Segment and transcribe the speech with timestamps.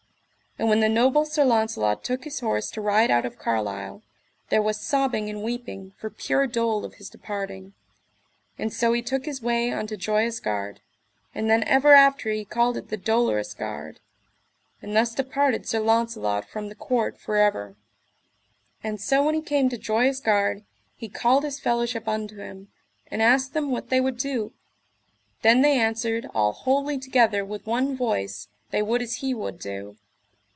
[0.59, 4.03] And when the noble Sir Launcelot took his horse to ride out of Carlisle,
[4.49, 7.73] there was sobbing and weeping for pure dole of his departing;
[8.59, 10.81] and so he took his way unto Joyous Gard.
[11.33, 14.01] And then ever after he called it the Dolorous Gard.
[14.81, 17.77] And thus departed Sir Launcelot from the court for ever.
[18.83, 20.65] And so when he came to Joyous Gard
[20.97, 22.67] he called his fellowship unto him,
[23.09, 24.51] and asked them what they would do.
[25.43, 29.97] Then they answered all wholly together with one voice they would as he would do.